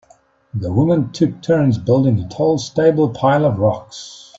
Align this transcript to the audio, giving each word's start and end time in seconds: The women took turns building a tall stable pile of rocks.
The 0.55 0.73
women 0.73 1.11
took 1.11 1.43
turns 1.43 1.77
building 1.77 2.17
a 2.19 2.27
tall 2.27 2.57
stable 2.57 3.09
pile 3.09 3.45
of 3.45 3.59
rocks. 3.59 4.29